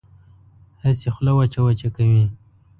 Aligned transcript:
هسې 0.83 1.07
خوله 1.13 1.31
وچه 1.35 1.59
وچه 1.67 1.89
کوي. 1.95 2.23